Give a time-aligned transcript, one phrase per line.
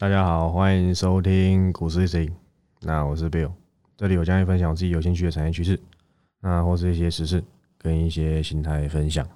[0.00, 2.32] 大家好，欢迎收听股市行。
[2.82, 3.50] 那我是 Bill，
[3.96, 5.76] 这里我将会分享我自己有兴趣的产业趋势，
[6.38, 7.42] 那或是一些时事
[7.76, 9.28] 跟一些心态分享。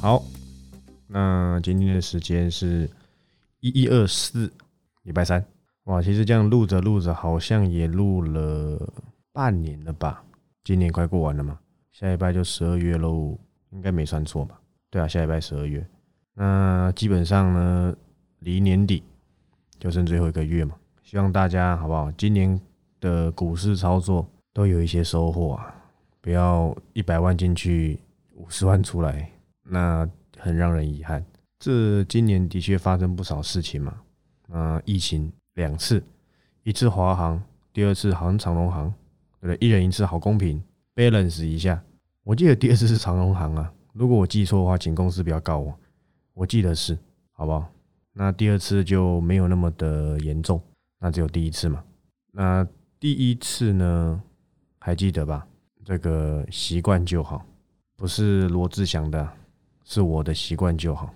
[0.00, 0.20] 好，
[1.06, 2.90] 那今天的时间是
[3.60, 4.52] 一一二四，
[5.04, 5.44] 礼拜三。
[5.84, 8.92] 哇，其实这样录着录着，好像也录了
[9.32, 10.22] 半年了吧？
[10.62, 11.58] 今年快过完了嘛，
[11.90, 13.38] 下礼拜就十二月喽，
[13.70, 14.60] 应该没算错吧？
[14.90, 15.86] 对啊，下礼拜十二月。
[16.34, 17.96] 那基本上呢，
[18.40, 19.02] 离年底
[19.78, 22.12] 就剩最后一个月嘛，希望大家好不好？
[22.12, 22.60] 今年
[23.00, 25.74] 的股市操作都有一些收获啊，
[26.20, 27.98] 不要一百万进去
[28.34, 29.30] 五十万出来。
[29.64, 31.24] 那很让人遗憾，
[31.58, 33.94] 这今年的确发生不少事情嘛。
[34.46, 36.02] 那疫情两次，
[36.64, 38.92] 一次华航，第二次好像长龙航，
[39.46, 39.56] 对？
[39.60, 40.62] 一人一次，好公平
[40.94, 41.82] ，balance 一下。
[42.24, 45.74] 我记得第二次是长荣行啊，如果我记错的话，请公司不要告我。
[46.34, 46.98] 我记得是，
[47.32, 47.66] 好不好？
[48.12, 50.62] 那第二次就没有那么的严重，
[50.98, 51.82] 那只有第一次嘛。
[52.30, 52.66] 那
[53.00, 54.22] 第一次呢，
[54.78, 55.46] 还记得吧？
[55.84, 57.44] 这个习惯就好，
[57.96, 59.28] 不是罗志祥的。
[59.84, 61.12] 是我的习惯就好，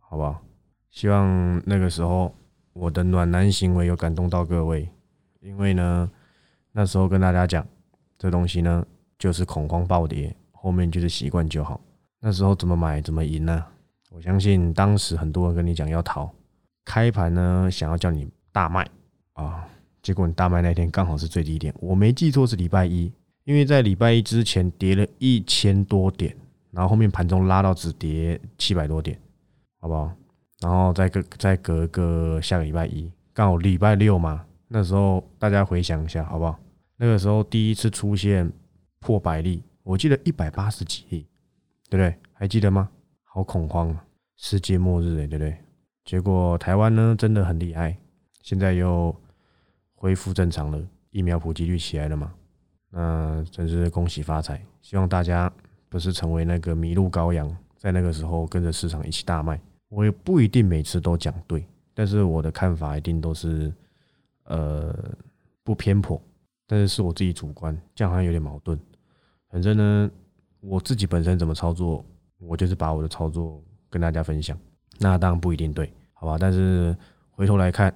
[0.00, 0.42] 好不好？
[0.90, 2.34] 希望那个时候
[2.72, 4.88] 我的暖男行为有感动到各位，
[5.40, 6.10] 因为呢，
[6.76, 7.66] 那时候跟大家讲，
[8.18, 8.86] 这东西呢
[9.18, 11.80] 就是恐慌暴跌，后面就是习惯就好。
[12.20, 13.64] 那时候怎么买怎么赢呢？
[14.10, 16.30] 我相信当时很多人跟你讲要逃，
[16.84, 18.86] 开盘呢想要叫你大卖
[19.32, 19.66] 啊，
[20.02, 23.10] 结果你大卖那天刚好是最低点，我没记错是礼拜一，
[23.44, 26.36] 因为在礼拜一之前跌了一千多点。
[26.72, 29.18] 然后后面盘中拉到只跌七百多点，
[29.80, 30.12] 好不好？
[30.60, 34.44] 然后再隔再隔个下个礼拜一，刚好礼拜六嘛。
[34.68, 36.58] 那时候大家回想一下，好不好？
[36.96, 38.50] 那个时候第一次出现
[39.00, 41.26] 破百例，我记得一百八十几例，
[41.88, 42.16] 对不对？
[42.32, 42.88] 还记得吗？
[43.24, 44.04] 好恐慌啊！
[44.36, 45.56] 世界末日哎，对不对？
[46.04, 47.96] 结果台湾呢真的很厉害，
[48.42, 49.14] 现在又
[49.94, 52.32] 恢复正常了，疫苗普及率起来了嘛？
[52.90, 54.64] 那真是恭喜发财！
[54.80, 55.52] 希望大家。
[55.88, 59.58] 不是成为那个迷路羔羊，在那个时候跟着市场一起大卖。
[59.88, 63.72] 我也不一定每次都讲对，但是我的看法一定都是
[64.46, 64.92] 呃
[65.62, 66.20] 不偏颇，
[66.66, 68.78] 但是是我自己主观，这样好像有点矛盾。
[69.50, 70.10] 反正呢，
[70.60, 72.04] 我自己本身怎么操作，
[72.38, 74.58] 我就是把我的操作跟大家分享。
[74.98, 76.36] 那当然不一定对，好吧？
[76.38, 76.96] 但是
[77.30, 77.94] 回头来看，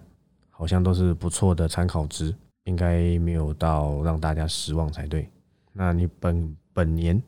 [0.49, 5.29] 好像都是不错的参考值，应该没有到让大家失望才对。
[5.73, 7.23] 那你本本年。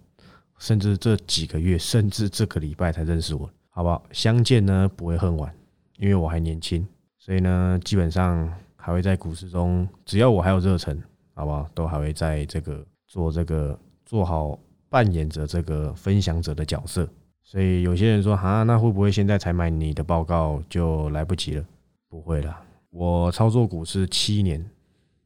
[0.59, 4.01] 甚至这几个月，甚至这个礼拜才认识我，好不好？
[4.13, 5.53] 相见呢不会恨晚，
[5.99, 6.87] 因为我还年轻，
[7.19, 11.03] 所以呢，基本上还会在股市中，只要我还有热忱，
[11.35, 11.69] 好不好？
[11.75, 17.09] 都还会在这个做这个做好扮演着这个分享者的角色。
[17.43, 21.65] 所以有些人说，哈，那会不会现在才买你的报告就来不及了？
[22.09, 22.57] 不会了，
[22.91, 24.65] 我操作股市七年，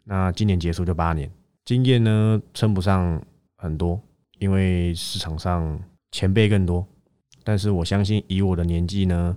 [0.05, 1.31] 那今年结束就八年，
[1.65, 3.21] 经验呢称不上
[3.56, 4.00] 很多。
[4.38, 5.81] 因为市场上
[6.12, 6.87] 前辈更多，
[7.43, 9.34] 但是我相信以我的年纪呢，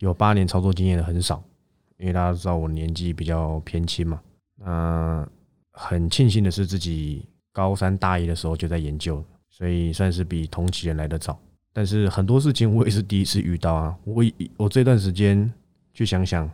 [0.00, 1.42] 有八年操作经验的很少，
[1.96, 4.20] 因为大家知道我年纪比较偏轻嘛。
[4.56, 5.26] 那
[5.76, 11.38] 很庆幸的是自己高三大一的时候就在研究，所以算是比同期人来的早。
[11.72, 13.98] 但是很多事情我也是第一次遇到啊。
[14.04, 14.24] 我
[14.56, 15.52] 我这段时间
[15.92, 16.48] 去想想，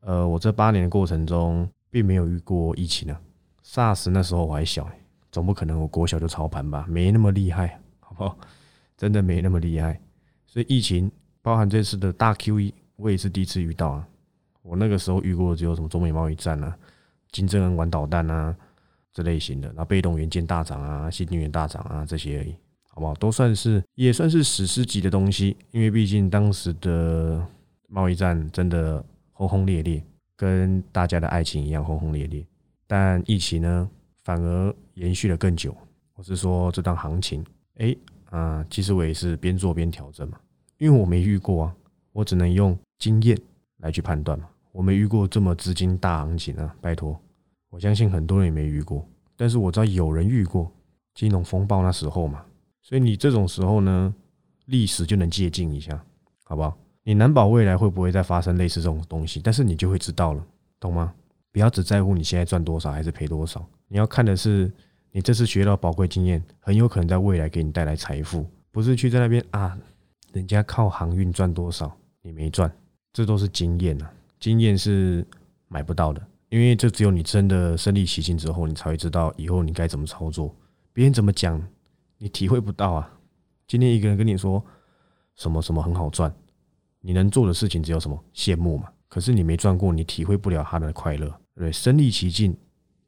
[0.00, 3.20] 呃，我这八年的过程中并没有遇过疫情啊。
[3.64, 4.88] SARS 那时候我还小
[5.32, 8.38] 总不可能我国小就操盘吧，没那么厉害，好不好？
[8.96, 10.00] 真的没那么厉害。
[10.46, 11.10] 所以疫情，
[11.42, 14.08] 包含这次的大 QE，我也是第一次遇到啊。
[14.62, 16.76] 我那个时候遇过只有什么中美贸易战啊、
[17.32, 18.54] 金正恩玩导弹啊
[19.12, 22.54] 这类型的，然后被动元件大涨啊、新能源大涨啊这些而已，
[22.88, 23.14] 好不好？
[23.14, 27.46] 都算是也算是史诗级的东西，因为毕竟当时的
[27.88, 30.02] 贸易战真的轰轰烈烈，
[30.36, 32.44] 跟大家的爱情一样轰轰烈烈。
[32.86, 33.90] 但疫情呢？
[34.24, 35.72] 反而延续了更久。
[36.14, 37.44] 我是说，这段行情，
[37.76, 37.96] 哎，
[38.30, 40.38] 啊，其实我也是边做边调整嘛，
[40.78, 41.74] 因为我没遇过啊，
[42.10, 43.38] 我只能用经验
[43.78, 44.48] 来去判断嘛。
[44.76, 47.18] 我没遇过这么资金大行情啊，拜托，
[47.70, 50.70] 我相信很多人也没遇过，但是我知道有人遇过
[51.14, 52.44] 金融风暴那时候嘛，
[52.82, 54.14] 所以你这种时候呢，
[54.66, 55.98] 历史就能借鉴一下，
[56.44, 56.76] 好不好？
[57.04, 60.44] 你难保未来会不会再发生类似这种东西，但是你就会知道了，
[60.78, 61.14] 懂吗？
[61.50, 63.66] 不要只在乎你现在赚多少还是赔多少。
[63.88, 64.70] 你要看的是，
[65.10, 69.78] 你这次学到宝贵经验，很有可能在未来给你带来财富，不是去在那边啊，
[70.34, 72.70] 人家靠航运赚多少，你没赚，
[73.14, 74.12] 这都是经验啊，
[74.46, 75.26] 经验是
[75.66, 80.54] 买不到的，因为这只有你真的身临其境之后，你才会知道以后你该怎么操作。
[80.92, 81.60] 别人怎么讲，
[82.18, 83.12] 你体会不到啊。
[83.66, 84.64] 今天一个人跟你说
[85.34, 86.32] 什么什么很好赚，
[87.00, 88.88] 你能做的事情只有什么羡慕嘛。
[89.08, 91.26] 可是你没赚过，你体会不了他的快乐，
[91.56, 91.72] 对？
[91.72, 92.56] 身临其境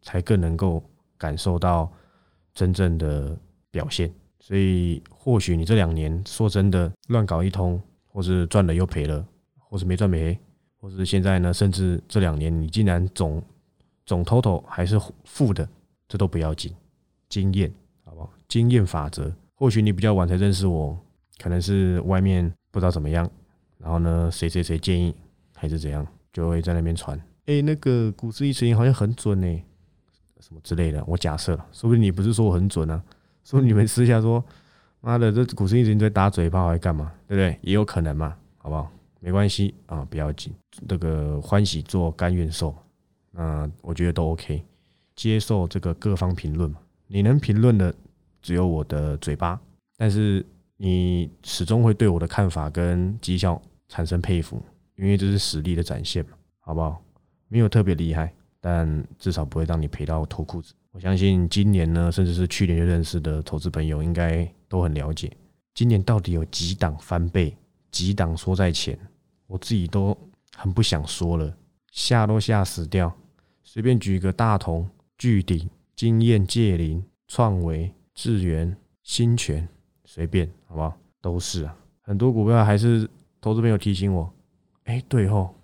[0.03, 0.83] 才更能够
[1.17, 1.89] 感受到
[2.53, 3.39] 真正的
[3.71, 4.13] 表现。
[4.41, 9.25] 所以或许你这两年说真的乱搞一通，或是赚了又赔了，
[9.57, 10.41] 或是没赚没赔。
[10.81, 13.43] 或是现在呢，甚至这两年你竟然总
[14.07, 15.69] 总 total 还是负的，
[16.09, 16.73] 这都不要紧，
[17.29, 17.73] 经验
[18.05, 18.31] 好不好？
[18.49, 20.99] 经验法则，或许你比较晚才认识我，
[21.39, 23.29] 可能是外面不知道怎么样，
[23.79, 25.15] 然后呢，谁谁谁建议
[25.55, 29.63] 还是怎样，就会在那边传，哎，那个股市一成好像很准呢，
[30.41, 31.05] 什么之类的。
[31.07, 33.03] 我假设了，说不定你不是说我很准啊，
[33.45, 34.43] 说不定你们私下说，
[35.01, 37.13] 妈的，这股市一直在打嘴炮，还干嘛？
[37.27, 37.59] 对不对？
[37.63, 38.91] 也有可能嘛，好不好？
[39.21, 40.53] 没关系啊，不要紧。
[40.89, 42.75] 这个欢喜做，甘愿受，
[43.31, 44.63] 那我觉得都 OK。
[45.17, 46.79] 接受这个各方评论嘛，
[47.09, 47.93] 你能评论的
[48.41, 49.61] 只有我的嘴巴，
[49.97, 54.63] 但是你始终会对我的看法跟绩效产生佩服，
[54.95, 57.03] 因为这是实力的展现嘛，好不好？
[57.49, 60.73] 没有特别厉害，但至少不会让你赔到脱裤子。
[60.93, 65.37] 我相信今年呢，甚至是去年就认识的投资朋友，应该都很了解，
[65.75, 67.57] 今年到底有几档翻倍。
[67.91, 68.99] 几档缩在前，
[69.47, 70.17] 我自己都
[70.57, 71.57] 很不想说了，
[71.91, 73.13] 吓都吓死掉。
[73.63, 79.69] 随便举个大同、巨鼎、经验、界林、创维、智源、新泉，
[80.05, 80.97] 随便好不好？
[81.21, 83.09] 都是啊，很多股票还是
[83.41, 84.33] 投资朋友提醒我，
[84.85, 85.55] 哎，对吼，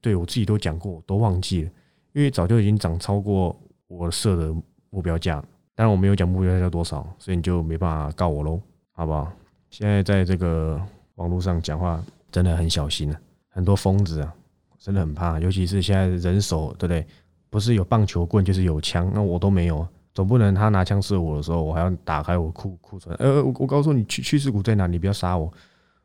[0.00, 1.70] 对我自己都讲过，都忘记了，
[2.12, 4.54] 因为早就已经涨超过我设的
[4.90, 5.48] 目标价了。
[5.74, 8.60] 当然我没有讲目标价多少，所以你就没办法告我喽，
[8.92, 9.32] 好不好？
[9.70, 10.80] 现在在这个。
[11.16, 13.20] 网络上讲话真的很小心啊，
[13.50, 14.34] 很多疯子啊，
[14.78, 15.38] 真的很怕。
[15.40, 17.06] 尤其是现在人手，对不对？
[17.48, 23.14] 不是有棒球棍就是有枪，那我都没有，总不能他拿枪射我的时候，我还要打开我库库存。
[23.18, 24.86] 呃，我我告诉你，趋趋势股在哪？
[24.86, 25.50] 你不要杀我，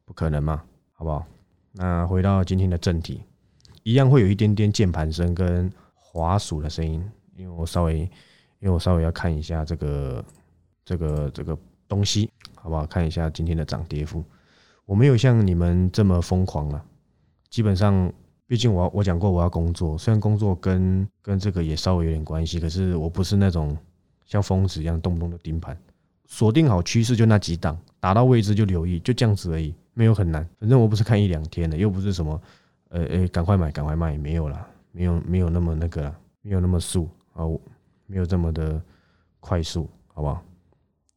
[0.05, 0.63] 不可能嘛，
[0.93, 1.25] 好不好？
[1.73, 3.21] 那回到今天的正题，
[3.83, 7.03] 一样会有一点点键盘声跟滑鼠的声音，
[7.35, 7.99] 因为我稍微，
[8.59, 10.23] 因为我稍微要看一下这个
[10.85, 11.57] 这个这个
[11.87, 12.85] 东西，好不好？
[12.85, 14.23] 看一下今天的涨跌幅。
[14.91, 16.83] 我没有像你们这么疯狂了，
[17.49, 18.11] 基本上，
[18.45, 23.77] 毕竟我我讲过我要工作，虽然工作跟跟这个也稍微有点关系，可是我不是那种
[24.25, 25.77] 像疯子一样动不动就盯盘，
[26.25, 30.45] 锁定好趋势就那几档，打到位置就留意，就这样子而已，没有很难。
[30.59, 32.41] 反正我不是看一两天的，又不是什么，
[32.89, 37.47] 呃呃，赶快买赶快卖，没有啦，没有没有那么那个啦，没有那么速啊，
[38.07, 38.81] 没有这么的
[39.39, 40.43] 快速，好不好？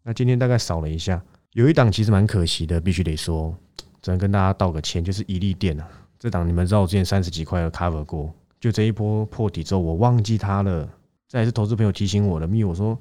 [0.04, 1.20] 那今天大概扫了一下。
[1.54, 3.56] 有一档其实蛮可惜的，必须得说，
[4.02, 5.88] 只能跟大家道个歉，就是伊利店啊。
[6.18, 10.88] 这档你们知道我之前三十几块有 cover 过，就这一波破底之后，我忘记它了。
[11.28, 12.98] 这也是投资朋友提醒我的，密我说，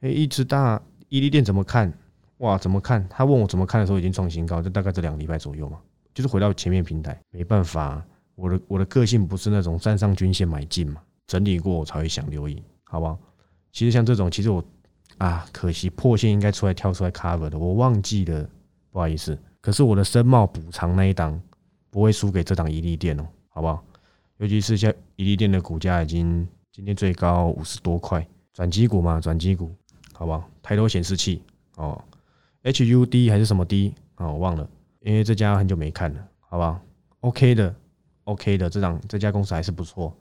[0.00, 1.92] 哎，一只大伊利店怎么看？
[2.38, 3.06] 哇，怎么看？
[3.08, 5.78] 他问我怎么看的时候，已经创新高，就大概这两个礼拜左右嘛。
[6.12, 8.04] 就是回到前面平台，没办法，
[8.34, 13.16] 我的我的个性不是那种站上均线买进嘛，整理过我才会想留意，好不好？
[13.70, 14.64] 其实像这种，其实我。
[15.22, 18.44] 啊，可惜破线应该出来跳出来 cover 的，我忘记了，
[18.90, 19.38] 不好意思。
[19.60, 21.40] 可是我的申茂补偿那一档
[21.90, 23.84] 不会输给这档伊利店哦，好不好？
[24.38, 29.72] 尤其是像伊利店的股价已经今天最高五十多块，转机股嘛，转机股，
[30.12, 30.42] 好不好？
[30.60, 31.40] 抬头显示器
[31.76, 32.02] 哦
[32.64, 34.26] ，HUD 还是什么 D 啊？
[34.28, 34.68] 我忘了，
[35.02, 36.80] 因为这家很久没看了，好不好
[37.20, 37.72] ？OK 的
[38.24, 40.12] ，OK 的，这档这家公司还是不错。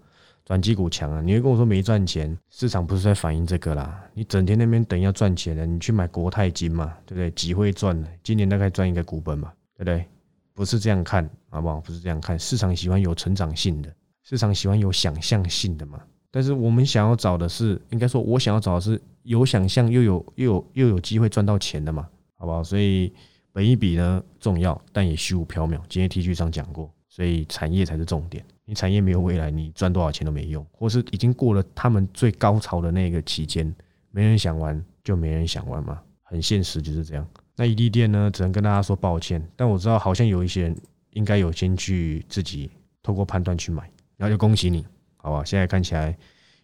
[0.45, 1.21] 转机股强啊！
[1.21, 4.03] 你会跟我说没赚钱，市场不是在反映这个啦。
[4.13, 7.31] 你整天那边等要赚钱的，你去买国泰金嘛，对不对？
[7.31, 10.05] 几会赚的，今年大概赚一个股本嘛，对不对？
[10.53, 11.79] 不是这样看，好不好？
[11.79, 13.93] 不是这样看，市场喜欢有成长性的，
[14.23, 16.01] 市场喜欢有想象性的嘛。
[16.29, 22.63] 但是我们想要找的是，应该说，我想要找的是有想象又有又有又有机会赚到钱的嘛，好不好？
[22.63, 23.13] 所以
[23.53, 25.79] 本一笔呢重要，但也虚无缥缈。
[25.87, 28.43] 今天 T 恤上讲过，所以产业才是重点。
[28.71, 33.75] 你产业没有未来，你赚多少钱都没用，或是已经过了他们最高潮的那个期间，
[34.11, 37.27] 没人想玩就没人想玩嘛，很现实就是这样。
[37.57, 40.77] 那伊利店呢，只能跟大家说抱歉，但我知道好像有一些人
[41.09, 42.71] 应该有先去自己
[43.03, 43.83] 透过判断去买，
[44.15, 44.85] 然后就恭喜你，
[45.17, 45.43] 好吧？
[45.43, 46.17] 现在看起来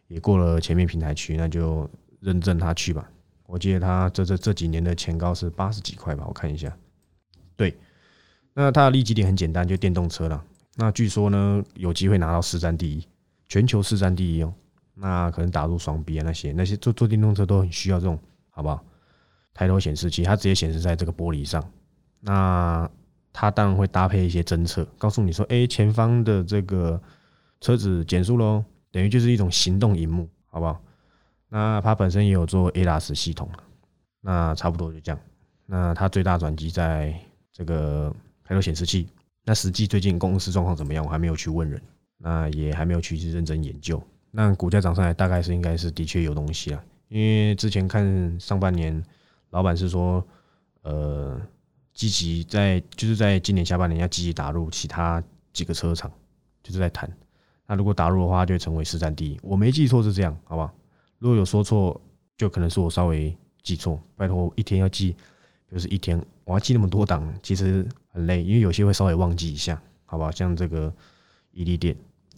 [0.08, 1.90] 也过了前面平台区，那就
[2.22, 3.06] 认证他去吧。
[3.48, 6.74] 我记得他这这这几年的前高是八十几块吧，我看一下。
[7.58, 7.76] 对，
[8.54, 10.42] 那它的利基点很简单，就电动车了。
[10.80, 13.04] 那据说呢，有机会拿到市占第一，
[13.50, 14.54] 全球市占第一哦。
[14.94, 18.18] 那可能打入双 B 啊，那些那些做做电动车都很需要这种，
[18.52, 18.84] 好不好？
[19.56, 21.68] 抬头显示器，它直接显示在这个玻璃上。
[22.20, 22.88] 那
[23.34, 27.02] 它当然会搭配一些侦测，告诉你说，哎，前方的这个
[27.60, 30.80] 车子减速喽，等于就是一种行动荧幕，好不好？
[31.50, 33.50] 那它本身也有做 ADAS 系统，
[34.22, 35.20] 那差不多就这样。
[35.66, 37.20] 那它最大转机在
[37.52, 39.08] 这个抬头显示器。
[39.48, 41.06] 那实际最近公司状况怎么样？
[41.06, 41.82] 我还没有去问人，
[42.18, 44.04] 那也还没有去认真研究。
[44.30, 46.84] 那股价涨上来，大概是应该是的确有东西啊。
[47.08, 49.02] 因为之前看上半年，
[49.52, 50.22] 老板是说，
[50.82, 51.40] 呃，
[51.94, 55.24] 积极在就是在今年下半年要积极打入其他
[55.54, 56.12] 几个车厂，
[56.62, 57.10] 就是在谈。
[57.66, 59.40] 那如果打入的话，就会成为市占第一。
[59.42, 60.74] 我没记错是这样，好不好？
[61.20, 62.02] 如果有说错，
[62.36, 63.98] 就可能是我稍微记错。
[64.18, 65.16] 拜托，一天要记，
[65.72, 67.88] 就是一天，我要记那么多档，其实。
[68.18, 70.32] 很累，因为有些会稍微忘记一下，好不好？
[70.32, 70.92] 像这个
[71.52, 71.96] 伊利店，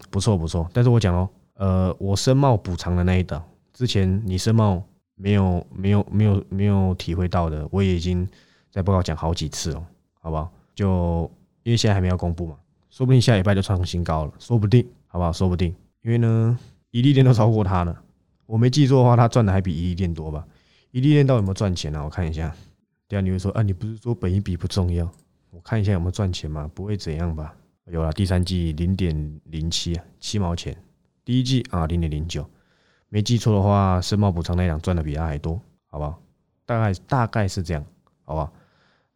[0.10, 0.70] 不错不错。
[0.74, 3.42] 但是我讲哦，呃，我申茂补偿的那一档，
[3.74, 4.84] 之前你申茂
[5.16, 8.28] 没有没有没有没有体会到的，我也已经
[8.70, 9.82] 在报告讲好几次了，
[10.20, 10.52] 好不好？
[10.76, 11.32] 就
[11.64, 12.58] 因为现在还没有公布嘛，
[12.90, 15.32] 说不定下礼拜就创新高了，说不定，好不好？
[15.32, 16.60] 说不定，因为呢，
[16.92, 18.04] 伊利店都超过它了，
[18.46, 20.46] 我没记错的话，它赚的还比伊利店多吧？
[20.92, 22.04] 伊利店到底有没有赚钱呢？
[22.04, 22.54] 我看一下。
[23.08, 25.10] 等下你会说啊，你不是说本一比不重要？
[25.52, 26.70] 我看一下有没有赚钱嘛？
[26.74, 27.56] 不会怎样吧？
[27.86, 30.78] 有了，第三季零点零七七毛钱，
[31.26, 32.48] 第一季啊零点零九，
[33.10, 36.22] 没记错的话，申报补偿那两赚的比他还多，好不好？
[36.66, 37.84] 大概大概是这样，
[38.26, 38.54] 好不好？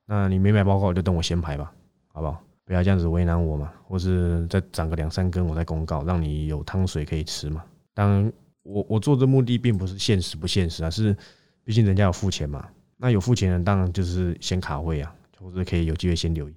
[0.06, 1.72] 那你没买报告就等我先排吧，
[2.08, 2.44] 好不好？
[2.66, 7.64] 不要这样子为难我嘛，或是再涨个两三根我再公告，让你有汤水可以吃嘛。
[7.94, 11.16] 当然，我我做这目的并不是现实不现实啊，是
[11.64, 12.68] 毕竟人家有付钱嘛。
[12.98, 15.14] 那有付钱的当然就是先卡位啊。
[15.44, 16.54] 或者可以有机会先留意。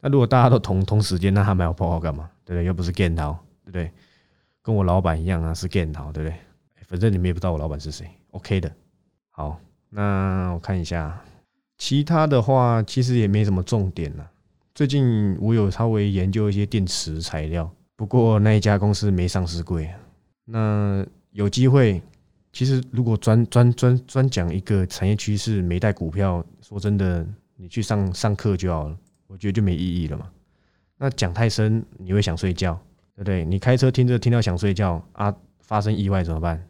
[0.00, 2.30] 那如果大家都同同时间，那他买我报告干嘛？
[2.44, 2.66] 对不对？
[2.66, 3.24] 又不是 g a n，对
[3.64, 3.90] 不对？
[4.62, 6.34] 跟我老板一样啊，是 g a n，对不对？
[6.86, 8.70] 反正你们也不知道我老板是谁，OK 的。
[9.30, 11.18] 好，那我看一下
[11.78, 14.30] 其他的话，其实也没什么重点了。
[14.74, 19.90] 最近我有稍微研究一些电池材料，不过那一家公司没上市柜。
[20.44, 22.00] 那有机会，
[22.52, 27.26] 其实如果专专专专讲一个产业趋势，没带股票，说真的。
[27.56, 28.96] 你去上上课就好了，
[29.26, 30.30] 我觉得就没意义了嘛。
[30.98, 32.78] 那讲太深，你会想睡觉，
[33.14, 33.44] 对不对？
[33.44, 36.62] 你开车听着听到想睡觉啊，发生意外怎么办？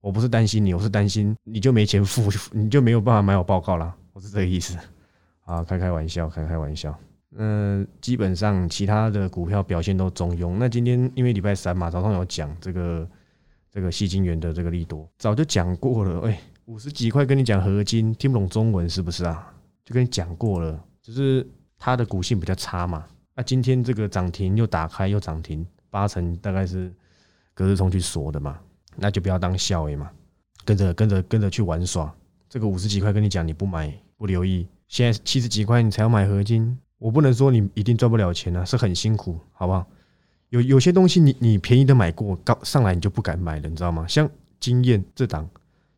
[0.00, 3.94] 我不是担心你，我是担心你就没钱付， 你就没有办法买我报告了。
[4.12, 4.76] 我是这个意思
[5.44, 6.96] 啊，开开玩笑，开开玩笑。
[7.36, 10.56] 嗯，基本上其他的股票表现都中庸。
[10.58, 13.08] 那今天因为礼拜三嘛，早上有讲这个
[13.70, 16.28] 这个细金元的这个利多，早就讲过了。
[16.28, 19.51] 哎，五十几块跟你讲合金，听不懂中文是不是啊？
[19.84, 21.46] 就跟你讲过了，只是
[21.78, 23.04] 它的股性比较差嘛。
[23.34, 26.92] 那今天这个涨停又打开又涨停，八成大概是
[27.54, 28.58] 隔日冲去锁的嘛，
[28.96, 30.10] 那就不要当笑诶嘛，
[30.64, 32.14] 跟着跟着跟着去玩耍。
[32.48, 39.86] 这个五十几块跟你讲你不买不留意，现在七十几块你才要买合金，我不能说你一定赚不了钱啊，是很辛苦，好不好？
[40.50, 44.06] 有有些东西你你便宜的买过，高上来你就不敢买了，你知道吗？
[44.06, 45.48] 像经验这档。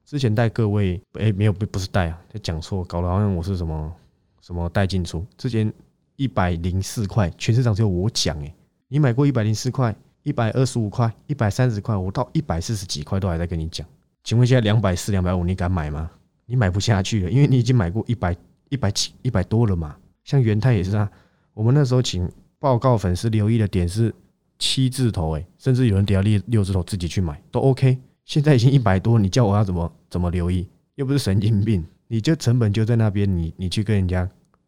[0.05, 3.93] 之前带各位，哎，没有不不是带啊，讲错，搞得好像我是什么
[4.41, 5.25] 什么带进出。
[5.39, 5.73] 之前
[6.17, 8.55] 一百零四块，全市场只有我讲，哎，
[8.89, 13.87] 你买过一百零四块、一百二十五块、一百三十块，我到一百四十几块都还在跟你讲。
[14.23, 16.11] 请问现在两百四、两百五，你敢买吗？
[16.47, 18.37] 你买不下去了，因为你已经买过一百
[18.69, 19.97] 一百七、一百多了嘛。
[20.25, 21.11] 像元泰也是啊，
[21.55, 24.15] 我们那时候请报告粉丝留意的点是
[24.59, 27.99] 七字头，哎，甚至有人点到六六字头自己去买都 OK。
[28.25, 30.67] 现在已经一百多，你叫我要怎么怎么留意？
[30.95, 34.25] 又不是神经病，你就成本就在那边，你你去跟人家，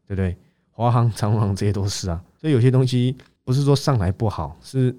[0.07, 0.37] 对不对？
[0.71, 4.95] 华航、长航这些都是啊，所以有些东西不是说上来不好，是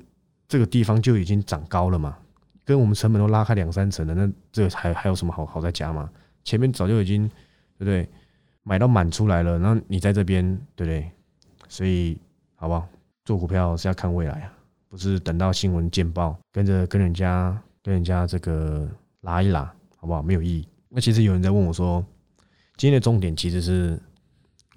[0.47, 2.17] 这个地方就已经涨高了嘛，
[2.65, 6.09] 跟我们成本都拉开两三成了，那这还还有什么好好在加吗？
[6.43, 7.27] 前面早就已经
[7.77, 8.09] 对不对？
[8.63, 10.43] 买到满出来了，然后你在这边
[10.75, 11.11] 对不对？
[11.67, 12.17] 所以
[12.55, 12.87] 好不好？
[13.23, 14.53] 做股票是要看未来啊，
[14.87, 17.55] 不是等到新闻见报跟着跟人家。
[17.87, 18.85] 跟人家这个
[19.21, 19.63] 拉一拉，
[19.95, 20.21] 好不好？
[20.21, 20.67] 没有意义。
[20.89, 22.05] 那其实有人在问我说，
[22.75, 23.97] 今天的重点其实是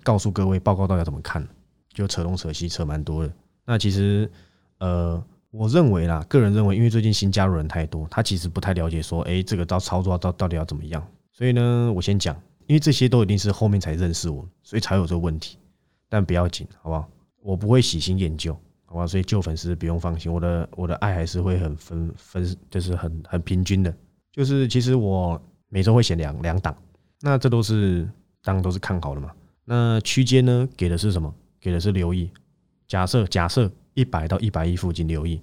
[0.05, 1.45] 告诉各位报告到底要怎么看，
[1.93, 3.33] 就扯东扯西扯蛮多的。
[3.65, 4.31] 那其实
[4.79, 11.05] 呃，我认为啦，个人认为，因为最近新加入人太多，他其实不太了解说，哎，这个到操作到到底要怎么样。
[11.33, 15.59] 所以呢，我先讲，因为这些都一定是后面才认识我，所以才有这个问题。
[16.09, 17.09] 但不要紧，好不好？
[17.43, 18.57] 我不会喜新厌旧。
[18.93, 23.95] 好吧，所以旧粉丝不用放心，我的我的爱还是会很分分，就是很很平均的。
[24.33, 26.77] 就是其实我每周会写两两档，
[27.21, 28.11] 那这都是
[28.43, 29.31] 当然都是看好的嘛。
[29.65, 31.33] 那区间呢，给的是什么？
[31.61, 32.29] 给的是留意。
[32.89, 35.41] 假设假设一百到一百一附近留意。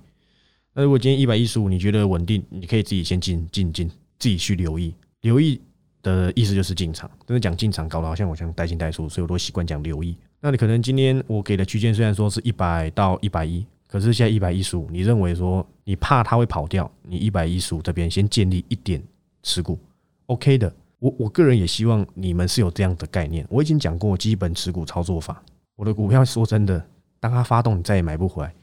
[0.73, 3.87] 那如果今天一百一十五，你觉得稳定，你可以自己先进进进，
[4.19, 4.93] 自己去留意。
[5.21, 5.61] 留意
[6.03, 10.17] 的意思就是进场，但是讲进场搞得好像我像带进带出，所以我都习惯讲留意。
[10.39, 19.01] 那你可能今天我给的区间虽然说是一百到一百一，可是现在一百一十五，你认为说你怕它会跑掉，你一百一十五这边先建立一点
[19.43, 19.79] 持股
[20.27, 20.73] ，OK 的。
[20.99, 23.45] 我我个人也希望你们是有这样的概念。
[23.49, 25.43] 我已经讲过基本持股操作法，
[25.75, 26.83] 我的股票说真的，
[27.19, 28.53] 当它发动，你再也买不回来。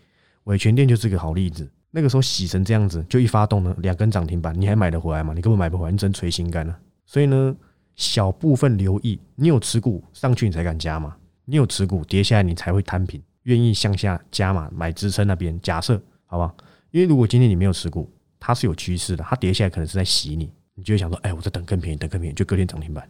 [0.45, 5.33] 伟全店就是个好例子，那个时候洗成这样子，就一发动呢，两根涨停板，你还买得回来吗？
[5.33, 6.77] 你根本买不回来，你真捶心肝了。
[7.07, 7.57] 所以呢，
[7.97, 15.59] 小部分留意，你有持股上去你才敢加嘛，你有持股跌下来你才会摊平，愿意向下加码买支撑那边。
[15.61, 16.55] 假设好吧，
[16.91, 23.09] 因为如果今天你没有持股，它是有趋势的，它跌下来可能是在洗你，你就会想说，哎，我在等更便宜，等更便宜，就隔天涨停板。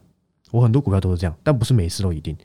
[0.50, 2.36] 我很多股票都是这样，但不是每次都一定。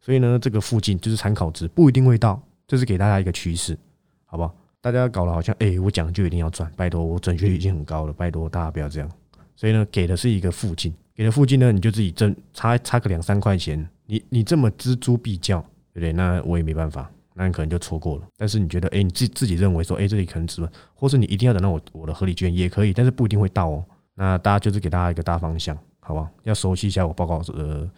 [0.00, 3.76] 所以呢，这个附近就是参考值，不一定会到，这是给大家一个趋势，
[4.24, 4.54] 好不好？
[4.80, 9.10] 大家搞得好像，哎，我讲就一定要赚，拜托，我准确率已经很高了，拜托大家不要这样。
[9.56, 15.60] 所以呢，给的是一个附近，给的附近呢，你就自己挣，差差个两三块钱，你你这么锱铢必较，
[15.92, 16.12] 对不对？
[16.12, 18.26] 那我也没办法，那你可能就错过了。
[18.36, 23.84] 但是你觉得，哎，你自自己认为说，哎，这里可能值，或是你一定要等到我我的合理券也可以，但是不一定会到哦。
[24.14, 26.28] 那大家就是给大家一个大方向，好不好？
[26.44, 27.90] 要熟悉一下我报告呃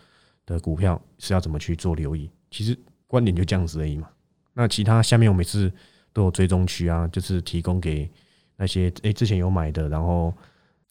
[0.47, 2.31] 的股票是要怎么去做留意。
[2.51, 4.09] 其实观点就这样子而已嘛。
[4.55, 5.73] 那其他下面我每次。
[6.15, 8.07] 都有追踪区啊，就是提供给
[8.59, 10.31] 那些诶之前有买的，然后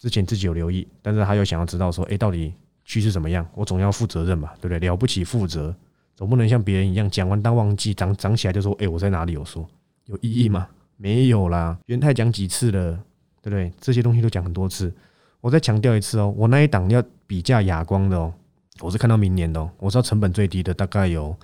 [0.02, 2.52] 之前自己有留意，但是他又想要知道说诶到底
[2.84, 4.80] 趋势怎么样，我总要负责任嘛，对不对？
[4.80, 5.72] 了不起负责，
[6.16, 9.64] 总不能像别人一样讲完当忘记，涨涨起来就说诶我在哪里有说
[10.06, 10.66] 有意义吗？
[10.96, 12.96] 没有啦，元泰讲几次了，
[13.40, 13.72] 对不对？
[13.80, 14.92] 这些东西都讲很多次，
[15.40, 18.34] 我再强调一次哦，我那一档要比价哑光的哦，
[18.80, 21.36] 我是看到明年的，哦，我知道成本最低的大概有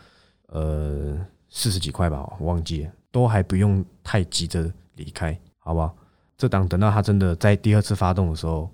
[0.49, 1.17] 呃
[1.49, 2.91] 四十几块吧，我忘记了。
[3.13, 5.97] 都还不用太急着离开，好不好？
[6.39, 8.71] 这档等到它真的在第二次发动的时候，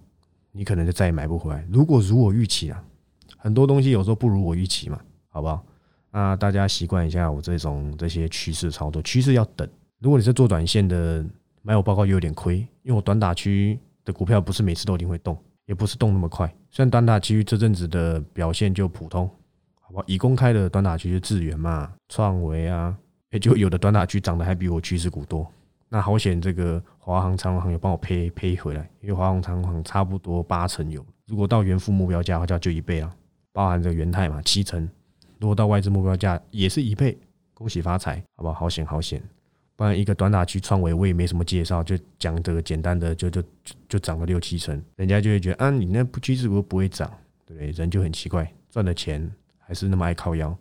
[0.53, 1.67] 你可能就再也买不回来。
[1.73, 2.85] 如果如我预期啊，
[3.39, 5.65] 很多东西有时候不如我预期嘛，好不好？
[6.11, 9.67] 那大家习惯一下我这种这些趋势操作，趋势要等。
[9.99, 11.25] 如果你是做短线的，
[11.63, 16.47] 买我报告又有点亏，因为我短打区的股票不是每次都一定会动，也不是动那么快。
[16.71, 19.27] 虽然短打区这阵子的表现就普通，
[19.81, 20.05] 好不好？
[20.07, 22.95] 已公开的短打区是智源嘛、创维啊。
[23.31, 25.51] 也就有的短打区涨得还比我趋势股多，
[25.95, 26.41] 那好险！
[26.41, 33.15] 这个华航、长航有帮我赔赔回来，因为华航、长航差不多八成有，如果到原付目标价的话，就就一倍了，
[33.53, 34.91] 包含这个元泰嘛七成，
[35.39, 37.17] 如果到外资目标价也是一倍，
[37.55, 38.55] 恭喜发财，好不好？
[38.55, 39.23] 好险好险！
[39.77, 43.41] 不然一个短打区创维我也没什么介绍，就讲这个简单的，就就
[43.89, 47.09] 就涨个六七成，人家就会觉得啊，你那不趋势股不会涨，
[47.47, 47.71] 对不对？
[47.71, 49.31] 人就很奇怪，赚的钱
[49.61, 50.53] 还是那么爱靠腰，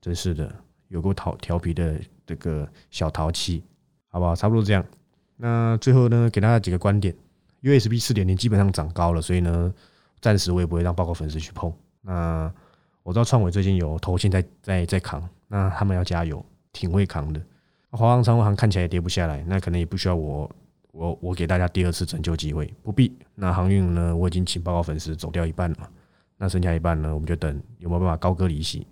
[0.00, 0.52] 真是的，
[0.88, 1.96] 有个调调皮的。
[2.26, 3.60] 这个小淘气，
[4.10, 4.36] 好不好？
[4.36, 4.84] 差不多这样。
[5.36, 7.14] 那最后呢，给大家几个观点。
[7.62, 9.72] USB 四点零基本上涨高了，所以呢，
[10.20, 11.72] 暂时我也不会让报告粉丝去碰。
[12.02, 12.52] 那
[13.02, 17.40] 我知道创伟最近有头线在在在扛，那他们要加油，挺会扛的。
[17.90, 20.50] 华航、长航看起来也跌不下来，那可能也不需要我
[20.92, 23.14] 我我给大家第二次拯救机会，不必。
[23.34, 25.90] 那航运呢，我已经请报告粉丝走掉一半了，
[26.38, 28.86] 那剩下一半呢，我们就等有没有办法高歌离席。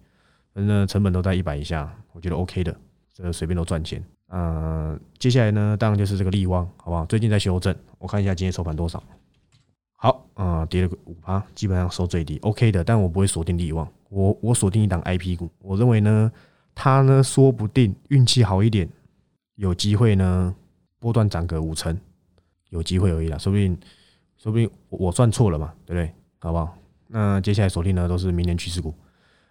[0.52, 2.76] 反正成本都在一百以下，我觉得 OK 的。
[3.14, 7.04] 这随便都赚钱，嗯，接下来呢，当然就是这个利旺，好不好？
[7.06, 9.02] 最近在修正，我看一下今天收盘多少。
[9.96, 12.84] 好，啊，跌了个五趴，基本上收最低，OK 的。
[12.84, 16.30] 但我不会锁定利旺，我我锁定一档 IP 股，我认为呢，
[16.74, 18.88] 它呢说不定运气好一点，
[19.56, 20.54] 有机会呢
[21.00, 21.98] 波段涨个五成，
[22.68, 23.76] 有机会而已啦，说不定，
[24.36, 26.14] 说不定我算错了嘛，对不对？
[26.38, 26.76] 好不好？
[27.06, 28.94] 那接下来锁定呢都是明年趋势股。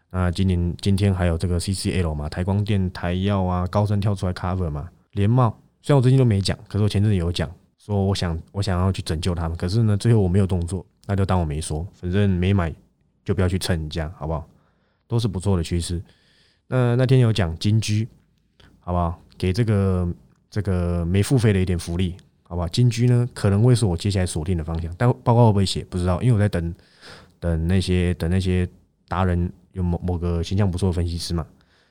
[0.10, 5.50] 那今年今天还有这个 CCL 嘛，台光电、台药啊，高盛跳出来 cover 嘛，联茂。
[5.82, 12.74] 虽然我最近都没讲，可是我前阵子有讲，说我想我想要去拯救他们，可是呢，最后我没有动作，那就当我没说，反正没买
[13.26, 14.48] 就不要去蹭这样，好不好？
[15.08, 16.02] 都是不错的趋势。
[16.68, 18.08] 那那天有讲金居，
[18.80, 19.22] 好不好？
[19.38, 20.08] 给这个
[20.50, 22.68] 这个没付费的一点福利，好不好？
[22.70, 26.74] 金居呢可能会是我接下来锁定的方向，但报告会不会写不知道，因为我在等
[27.40, 28.66] 等那些等那些
[29.10, 29.52] 达人。
[29.78, 31.46] 有某某个形象不错的分析师嘛，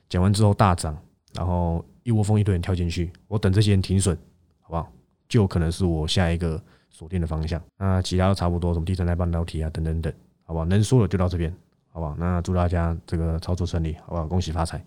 [0.08, 0.98] 讲完之后大涨，
[1.32, 4.16] 然后一窝蜂一堆人跳进去，我等这些人停损，
[4.60, 4.92] 好不好？
[5.28, 7.62] 就可能是我下一个锁定的方向。
[7.78, 10.64] 那其他都差不多，什么地产代半导体啊，等等等，好不好？
[10.64, 11.54] 能说的就到这边，
[11.90, 12.16] 好不好？
[12.18, 14.26] 那祝大家这个操作顺利，好不好？
[14.26, 14.84] 恭喜发财。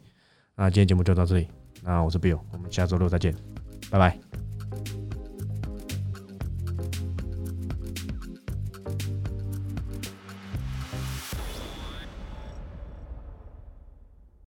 [0.56, 1.48] 那今天节目就到这里，
[1.82, 3.34] 那我是 Bill，我们下周六再见，
[3.90, 4.99] 拜拜。